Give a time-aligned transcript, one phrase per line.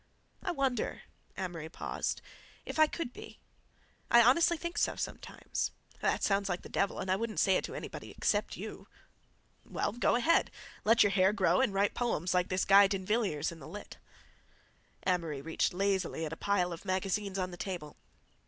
[0.41, 3.37] "I wonder"—Amory paused—"if I could be.
[4.09, 5.69] I honestly think so sometimes.
[5.99, 8.87] That sounds like the devil, and I wouldn't say it to anybody except you."
[9.63, 10.49] "Well—go ahead.
[10.83, 13.97] Let your hair grow and write poems like this guy D'Invilliers in the Lit."
[15.05, 17.95] Amory reached lazily at a pile of magazines on the table.